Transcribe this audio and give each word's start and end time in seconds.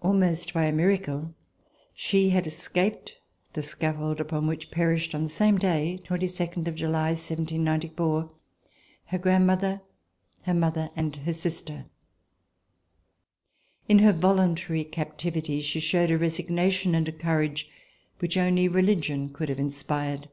Almost 0.00 0.54
by 0.54 0.66
a 0.66 0.72
miracle, 0.72 1.34
she 1.92 2.30
had 2.30 2.46
escaped 2.46 3.16
the 3.54 3.62
scaffold 3.64 4.20
upon 4.20 4.46
which 4.46 4.70
perished 4.70 5.16
on 5.16 5.24
the 5.24 5.28
same 5.28 5.58
day, 5.58 5.98
(22 6.04 6.62
July 6.74 7.08
1794), 7.08 8.30
her 9.06 9.18
grandmother, 9.18 9.80
her 10.42 10.54
mother 10.54 10.90
and 10.94 11.16
her 11.16 11.32
sister. 11.32 11.86
In 13.88 13.98
her 13.98 14.12
voluntary 14.12 14.84
captivity, 14.84 15.60
she 15.60 15.80
showed 15.80 16.12
a 16.12 16.18
resignation 16.18 16.94
and 16.94 17.08
a 17.08 17.12
courage 17.12 17.68
which 18.20 18.36
only 18.36 18.68
religion 18.68 19.28
could 19.28 19.48
have 19.48 19.58
inspired. 19.58 20.28